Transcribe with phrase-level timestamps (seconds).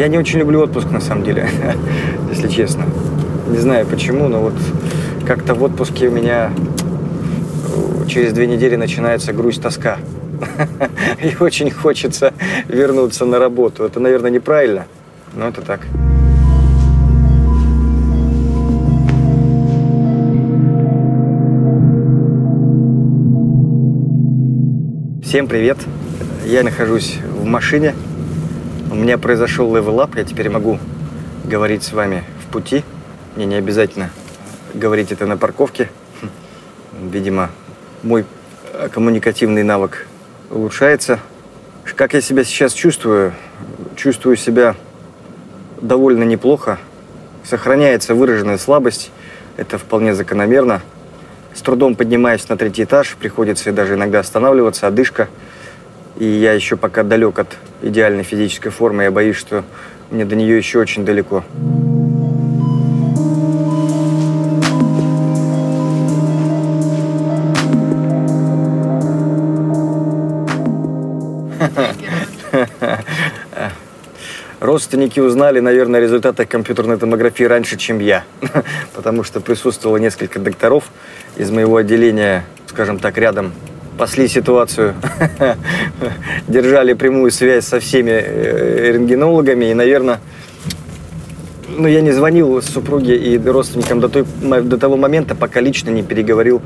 [0.00, 1.46] Я не очень люблю отпуск, на самом деле,
[2.30, 2.86] если честно.
[3.48, 4.54] Не знаю почему, но вот
[5.26, 9.98] как-то в отпуске у меня э, через две недели начинается грусть, тоска.
[11.22, 12.32] И очень хочется
[12.66, 13.84] вернуться на работу.
[13.84, 14.86] Это, наверное, неправильно,
[15.34, 15.80] но это так.
[25.22, 25.76] Всем привет!
[26.46, 27.94] Я нахожусь в машине.
[28.90, 30.16] У меня произошел level up.
[30.16, 30.80] Я теперь могу
[31.44, 32.82] говорить с вами в пути.
[33.36, 34.10] Мне не обязательно
[34.74, 35.88] говорить это на парковке.
[37.00, 37.50] Видимо,
[38.02, 38.24] мой
[38.90, 40.08] коммуникативный навык
[40.50, 41.20] улучшается.
[41.94, 43.32] Как я себя сейчас чувствую?
[43.94, 44.74] Чувствую себя
[45.80, 46.80] довольно неплохо.
[47.44, 49.12] Сохраняется выраженная слабость.
[49.56, 50.82] Это вполне закономерно.
[51.54, 55.28] С трудом поднимаюсь на третий этаж, приходится даже иногда останавливаться, одышка.
[56.20, 59.64] И я еще пока далек от идеальной физической формы, я боюсь, что
[60.10, 61.42] мне до нее еще очень далеко.
[74.60, 78.24] Родственники узнали, наверное, результаты компьютерной томографии раньше, чем я,
[78.94, 80.84] потому что присутствовало несколько докторов
[81.38, 83.54] из моего отделения, скажем так, рядом,
[84.00, 84.94] пасли ситуацию,
[86.48, 90.20] держали прямую связь со всеми э, рентгенологами, и, наверное,
[91.68, 94.24] ну, я не звонил супруге и родственникам до, той,
[94.62, 96.62] до того момента, пока лично не переговорил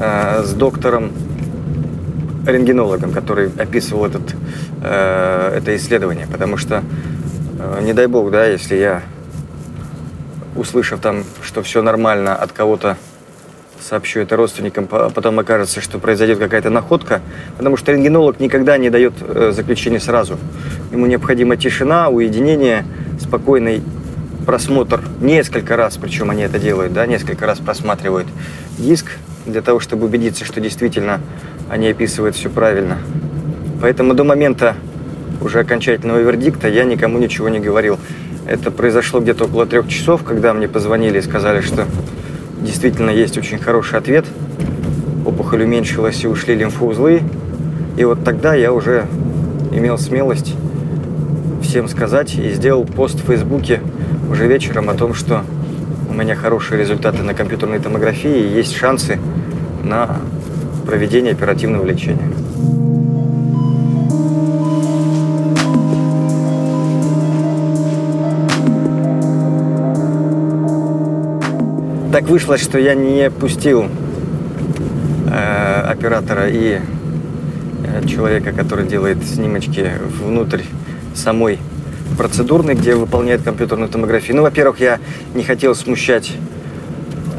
[0.00, 1.10] э, с доктором
[2.46, 4.34] рентгенологом, который описывал этот,
[4.82, 6.82] э, это исследование, потому что
[7.58, 9.02] Э, не дай бог, да, если я,
[10.54, 12.96] услышав там, что все нормально, от кого-то
[13.80, 17.20] сообщу это родственникам, потом окажется, что произойдет какая-то находка,
[17.56, 20.38] потому что рентгенолог никогда не дает э, заключение сразу.
[20.92, 22.84] Ему необходима тишина, уединение,
[23.20, 23.82] спокойный
[24.46, 28.28] просмотр несколько раз, причем они это делают, да, несколько раз просматривают
[28.78, 29.06] диск
[29.44, 31.20] для того, чтобы убедиться, что действительно
[31.68, 32.98] они описывают все правильно.
[33.80, 34.76] Поэтому до момента
[35.40, 37.98] уже окончательного вердикта я никому ничего не говорил.
[38.46, 41.86] Это произошло где-то около трех часов, когда мне позвонили и сказали, что
[42.66, 44.26] действительно есть очень хороший ответ.
[45.24, 47.22] Опухоль уменьшилась и ушли лимфоузлы.
[47.96, 49.06] И вот тогда я уже
[49.72, 50.54] имел смелость
[51.62, 53.80] всем сказать и сделал пост в Фейсбуке
[54.30, 55.42] уже вечером о том, что
[56.10, 59.18] у меня хорошие результаты на компьютерной томографии и есть шансы
[59.82, 60.18] на
[60.86, 62.28] проведение оперативного лечения.
[72.12, 73.86] Так вышло, что я не пустил
[75.30, 76.80] э, оператора и
[77.84, 80.62] э, человека, который делает снимочки внутрь
[81.14, 81.58] самой
[82.16, 84.36] процедурной, где выполняет компьютерную томографию.
[84.36, 85.00] Ну, во-первых, я
[85.34, 86.32] не хотел смущать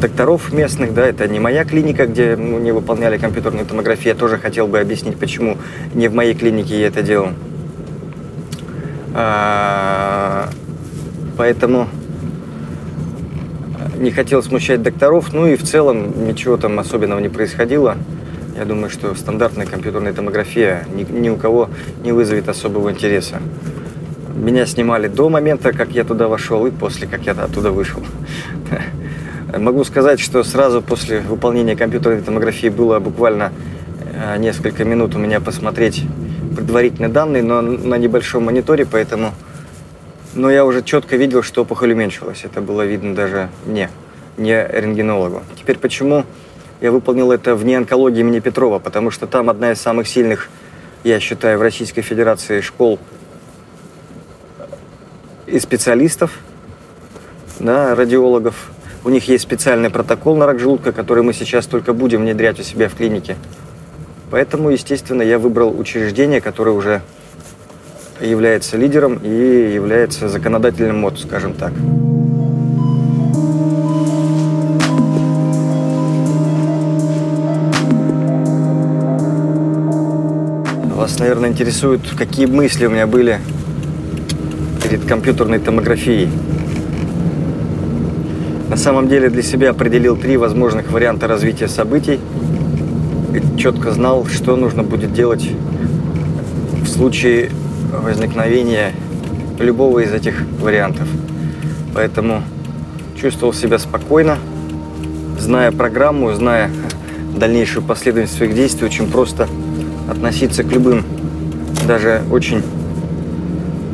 [0.00, 4.14] докторов местных, да, это не моя клиника, где ну, не выполняли компьютерную томографию.
[4.14, 5.58] Я тоже хотел бы объяснить, почему
[5.94, 7.28] не в моей клинике я это делал.
[9.14, 10.48] А,
[11.36, 11.88] поэтому
[14.02, 17.96] не хотел смущать докторов, ну и в целом ничего там особенного не происходило.
[18.58, 21.70] Я думаю, что стандартная компьютерная томография ни, ни у кого
[22.02, 23.40] не вызовет особого интереса.
[24.34, 28.02] Меня снимали до момента, как я туда вошел, и после, как я оттуда вышел.
[29.56, 33.52] Могу сказать, что сразу после выполнения компьютерной томографии было буквально
[34.14, 36.04] э, несколько минут у меня посмотреть
[36.56, 39.32] предварительные данные, но на небольшом мониторе, поэтому
[40.34, 42.44] но я уже четко видел, что опухоль уменьшилась.
[42.44, 43.90] Это было видно даже мне,
[44.36, 45.42] не рентгенологу.
[45.58, 46.24] Теперь почему
[46.80, 48.78] я выполнил это вне онкологии имени Петрова?
[48.78, 50.48] Потому что там одна из самых сильных,
[51.04, 52.98] я считаю, в Российской Федерации школ
[55.46, 56.38] и специалистов,
[57.58, 58.70] да, радиологов.
[59.04, 62.62] У них есть специальный протокол на рак желудка, который мы сейчас только будем внедрять у
[62.62, 63.36] себя в клинике.
[64.30, 67.02] Поэтому, естественно, я выбрал учреждение, которое уже
[68.22, 71.72] является лидером и является законодательным мод, скажем так.
[80.94, 83.40] Вас, наверное, интересует, какие мысли у меня были
[84.82, 86.28] перед компьютерной томографией.
[88.68, 92.20] На самом деле для себя определил три возможных варианта развития событий
[93.34, 95.50] и четко знал, что нужно будет делать
[96.82, 97.50] в случае
[97.92, 98.92] возникновения
[99.58, 101.06] любого из этих вариантов.
[101.94, 102.42] Поэтому
[103.20, 104.38] чувствовал себя спокойно,
[105.38, 106.70] зная программу, зная
[107.36, 109.48] дальнейшую последовательность своих действий, очень просто
[110.08, 111.04] относиться к любым,
[111.86, 112.62] даже очень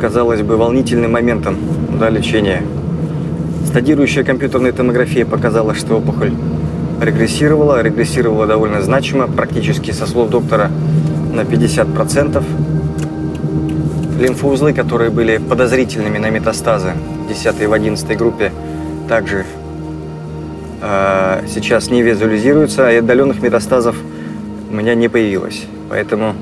[0.00, 1.56] казалось бы, волнительным моментом
[1.98, 2.62] да, лечения.
[3.66, 6.32] Стадирующая компьютерная томография показала, что опухоль
[7.00, 10.70] регрессировала, регрессировала довольно значимо, практически со слов доктора
[11.32, 12.42] на 50%.
[14.20, 16.92] Лимфоузлы, которые были подозрительными на метастазы
[17.24, 18.52] в 10 и в 11 группе,
[19.08, 19.46] также
[20.82, 23.96] э, сейчас не визуализируются, и отдаленных метастазов
[24.70, 25.64] у меня не появилось.
[25.88, 26.34] Поэтому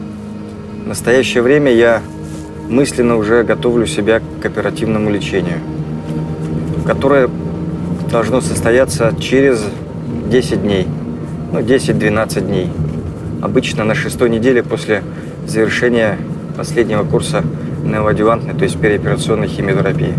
[0.85, 2.03] в настоящее время я
[2.69, 5.61] мысленно уже готовлю себя к оперативному лечению,
[6.85, 7.31] которое
[8.11, 9.65] должно состояться через
[10.29, 10.89] 10 дней,
[11.53, 12.73] ну 10-12 дней.
[13.41, 15.05] Обычно на шестой неделе после
[15.47, 16.19] завершения
[16.57, 17.45] последнего курса
[17.83, 20.15] неоадювантной, то есть переоперационной химиотерапии.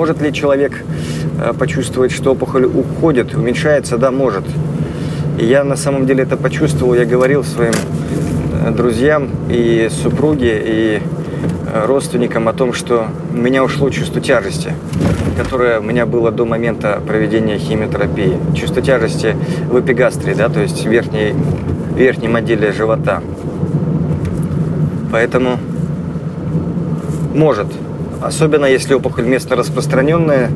[0.00, 0.82] Может ли человек
[1.40, 3.98] э, почувствовать, что опухоль уходит, уменьшается?
[3.98, 4.44] Да, может.
[5.38, 7.74] И я на самом деле это почувствовал, я говорил своим
[8.64, 11.02] э, друзьям и супруге, и
[11.86, 14.72] родственникам о том, что у меня ушло чувство тяжести,
[15.36, 18.38] которое у меня было до момента проведения химиотерапии.
[18.54, 19.36] Чувство тяжести
[19.70, 21.34] в эпигастрии, да, то есть в верхней,
[21.96, 23.22] верхнем отделе живота.
[25.12, 25.58] Поэтому
[27.34, 27.66] может
[28.20, 30.50] Особенно если опухоль местно распространенная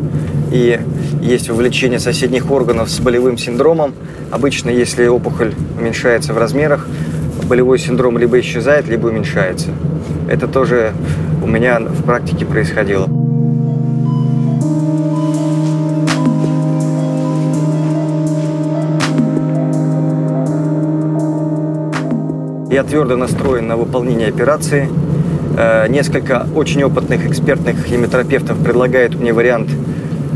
[0.53, 0.79] и
[1.23, 3.95] есть вовлечение соседних органов с болевым синдромом.
[4.31, 6.87] Обычно, если опухоль уменьшается в размерах,
[7.49, 9.69] болевой синдром либо исчезает, либо уменьшается.
[10.29, 10.93] Это тоже
[11.43, 13.09] у меня в практике происходило.
[22.71, 24.89] Я твердо настроен на выполнение операции–
[25.57, 29.71] Э, несколько очень опытных экспертных химиотерапевтов предлагают мне вариант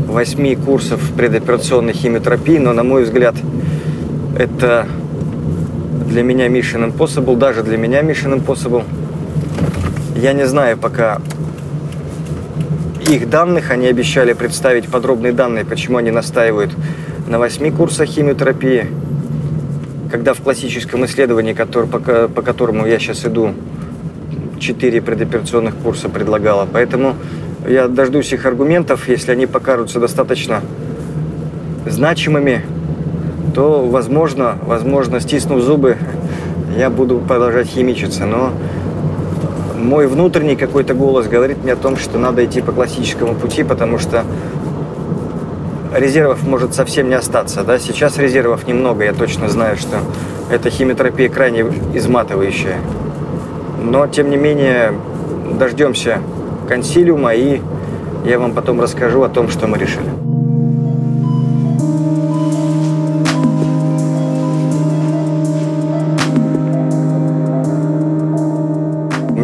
[0.07, 3.35] восьми курсов предоперационной химиотерапии, но, на мой взгляд,
[4.37, 4.87] это
[6.07, 8.83] для меня Mission Impossible, даже для меня Mission Impossible.
[10.21, 11.21] Я не знаю пока
[13.07, 16.71] их данных, они обещали представить подробные данные, почему они настаивают
[17.25, 18.87] на восьми курсах химиотерапии,
[20.11, 23.53] когда в классическом исследовании, который, по, по которому я сейчас иду,
[24.59, 26.67] четыре предоперационных курса предлагала.
[26.69, 27.15] Поэтому
[27.65, 29.07] я дождусь их аргументов.
[29.07, 30.61] Если они покажутся достаточно
[31.85, 32.65] значимыми,
[33.55, 35.95] то, возможно, возможно, стиснув зубы,
[36.77, 38.25] я буду продолжать химичиться.
[38.25, 38.51] Но
[39.79, 43.97] мой внутренний какой-то голос говорит мне о том, что надо идти по классическому пути, потому
[43.97, 44.23] что
[45.95, 47.63] резервов может совсем не остаться.
[47.63, 47.79] Да?
[47.79, 49.99] Сейчас резервов немного, я точно знаю, что
[50.51, 52.77] эта химиотерапия крайне изматывающая.
[53.81, 54.93] Но, тем не менее,
[55.57, 56.19] дождемся
[56.67, 57.61] консилиума, и
[58.25, 60.28] я вам потом расскажу о том, что мы решили.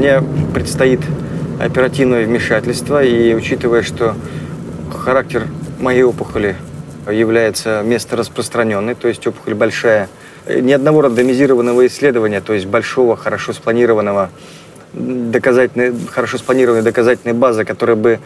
[0.06, 0.22] Мне
[0.54, 1.00] предстоит
[1.60, 4.13] оперативное вмешательство, и учитывая, что
[4.94, 5.48] характер
[5.80, 6.56] моей опухоли
[7.12, 10.07] является местораспространенной, то есть опухоль большая–
[10.48, 14.30] ни одного рандомизированного исследования, то есть большого, хорошо спланированного
[14.94, 18.19] доказательной, хорошо спланированной доказательной базы, которая бы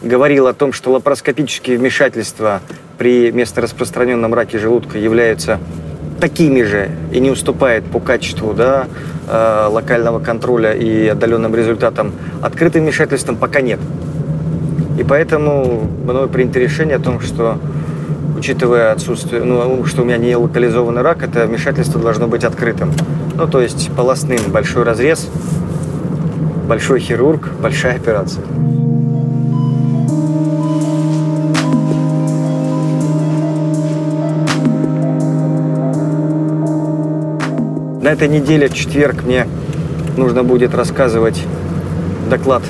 [0.00, 2.62] говорила о том, что лапароскопические вмешательства
[2.96, 5.60] при местораспространенном раке желудка являются
[6.20, 8.86] такими же и не уступает по качеству да,
[9.28, 12.12] э, локального контроля и отдаленным результатам
[12.42, 13.80] открытым вмешательством пока нет.
[14.98, 17.58] И поэтому мною принято решение о том, что
[18.36, 22.92] учитывая отсутствие, ну, что у меня не локализованный рак, это вмешательство должно быть открытым.
[23.34, 25.28] Ну, то есть полостным большой разрез,
[26.66, 28.44] большой хирург, большая операция.
[38.06, 39.48] На этой неделе, в четверг, мне
[40.16, 41.42] нужно будет рассказывать
[42.30, 42.62] доклад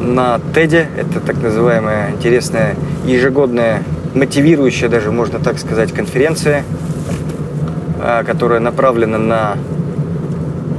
[0.00, 0.86] на TED.
[0.96, 3.82] Это так называемая интересная ежегодная
[4.14, 6.64] мотивирующая даже, можно так сказать, конференция,
[8.02, 9.58] а, которая направлена на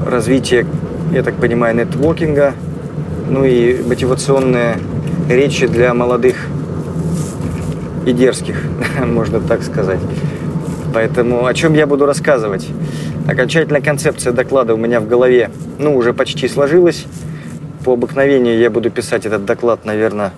[0.07, 0.65] развитие,
[1.13, 2.55] я так понимаю, нетворкинга,
[3.29, 4.77] ну и мотивационные
[5.29, 6.47] речи для молодых
[8.07, 8.59] и дерзких,
[9.05, 9.99] можно так сказать.
[10.95, 12.67] Поэтому о чем я буду рассказывать?
[13.31, 17.05] Окончательная концепция доклада у меня в голове, ну, уже почти сложилась.
[17.85, 20.31] По обыкновению я буду писать этот доклад, наверное,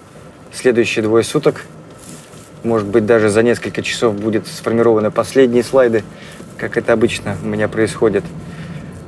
[0.52, 1.66] следующие двое суток–
[2.64, 6.04] может быть, даже за несколько часов будет сформированы последние слайды,
[6.58, 8.24] как это обычно у меня происходит.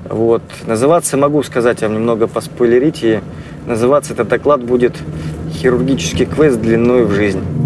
[0.09, 0.43] Вот.
[0.67, 3.21] Называться, могу сказать вам немного поспойлерить, и
[3.65, 4.95] называться этот доклад будет
[5.53, 7.64] «Хирургический квест длиной в жизнь».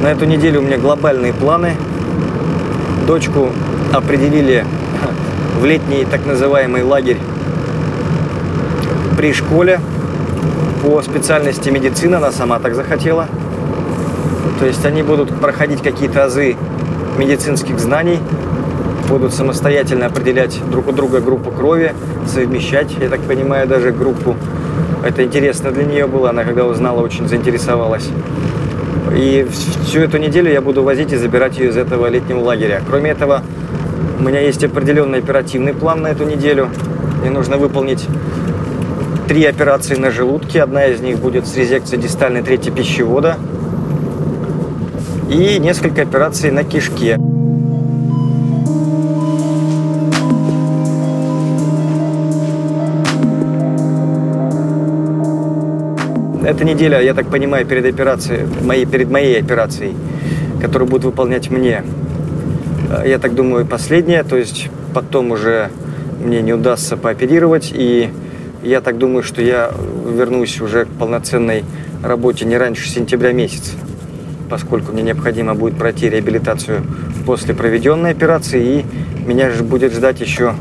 [0.00, 1.76] На эту неделю у меня глобальные планы.
[3.06, 3.50] Дочку
[3.92, 4.64] определили
[5.60, 7.18] в летний так называемый лагерь
[9.20, 9.78] при школе
[10.82, 13.26] по специальности медицина, она сама так захотела.
[14.58, 16.56] То есть они будут проходить какие-то азы
[17.18, 18.18] медицинских знаний,
[19.10, 21.92] будут самостоятельно определять друг у друга группу крови,
[22.26, 24.34] совмещать, я так понимаю, даже группу.
[25.04, 28.08] Это интересно для нее было, она когда узнала, очень заинтересовалась.
[29.14, 29.46] И
[29.84, 32.82] всю эту неделю я буду возить и забирать ее из этого летнего лагеря.
[32.88, 33.42] Кроме этого,
[34.18, 36.68] у меня есть определенный оперативный план на эту неделю.
[37.20, 38.06] Мне нужно выполнить
[39.28, 40.62] три операции на желудке.
[40.62, 43.36] Одна из них будет с резекцией дистальной трети пищевода.
[45.28, 47.16] И несколько операций на кишке.
[56.50, 59.94] Эта неделя, я так понимаю, перед операцией, моей, перед моей операцией,
[60.60, 61.84] которую будут выполнять мне,
[63.06, 64.24] я так думаю, последняя.
[64.24, 65.70] То есть потом уже
[66.20, 67.70] мне не удастся пооперировать.
[67.72, 68.10] И
[68.64, 69.70] я так думаю, что я
[70.04, 71.64] вернусь уже к полноценной
[72.02, 73.76] работе не раньше сентября месяца,
[74.48, 76.82] поскольку мне необходимо будет пройти реабилитацию
[77.26, 78.84] после проведенной операции, и
[79.24, 80.54] меня же будет ждать еще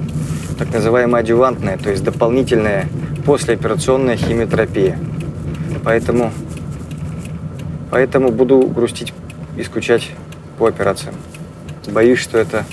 [0.59, 2.85] так называемая адювантная, то есть дополнительная
[3.25, 4.99] послеоперационная химиотерапия.
[5.83, 6.31] Поэтому,
[7.91, 9.13] поэтому буду грустить
[9.57, 10.11] и скучать
[10.57, 11.15] по операциям.
[11.87, 12.65] Боюсь, что это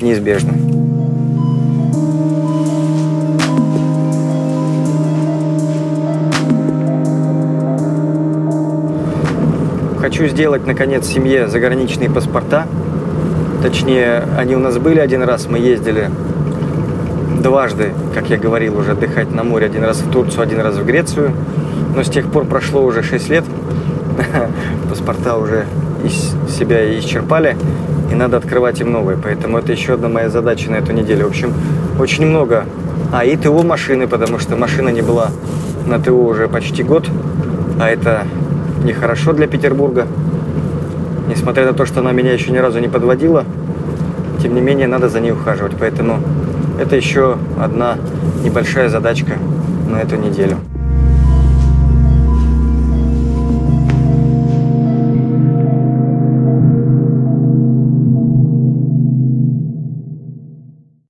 [0.00, 0.54] неизбежно.
[10.00, 12.66] Хочу сделать, наконец, семье заграничные паспорта.
[13.62, 16.10] Точнее, они у нас были один раз, мы ездили
[17.42, 19.66] дважды, как я говорил, уже отдыхать на море.
[19.66, 21.32] Один раз в Турцию, один раз в Грецию.
[21.94, 23.44] Но с тех пор прошло уже 6 лет.
[24.88, 25.66] Паспорта уже
[26.04, 27.56] из себя исчерпали.
[28.10, 29.18] И надо открывать им новые.
[29.22, 31.26] Поэтому это еще одна моя задача на эту неделю.
[31.26, 31.52] В общем,
[31.98, 32.64] очень много.
[33.12, 35.30] А, и ТО машины, потому что машина не была
[35.86, 37.08] на ТО уже почти год.
[37.80, 38.24] А это
[38.84, 40.06] нехорошо для Петербурга.
[41.28, 43.44] Несмотря на то, что она меня еще ни разу не подводила,
[44.42, 45.72] тем не менее надо за ней ухаживать.
[45.78, 46.18] Поэтому
[46.80, 47.96] это еще одна
[48.42, 49.32] небольшая задачка
[49.88, 50.58] на эту неделю.